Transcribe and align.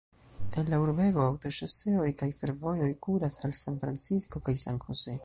El 0.61 0.71
la 0.73 0.77
urbego 0.83 1.21
aŭtoŝoseoj 1.25 2.07
kaj 2.23 2.31
fervojoj 2.39 2.91
kuras 3.07 3.41
al 3.49 3.55
San 3.63 3.81
Francisco 3.85 4.47
kaj 4.49 4.61
San 4.67 4.83
Jose. 4.89 5.17